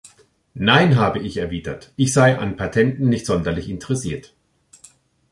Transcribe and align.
Nein, 0.55 0.95
habe 0.95 1.19
ich 1.19 1.37
erwidert, 1.37 1.93
ich 1.95 2.11
sei 2.11 2.39
an 2.39 2.55
Patenten 2.55 3.07
nicht 3.07 3.27
sonderlich 3.27 3.69
interessiert. 3.69 4.33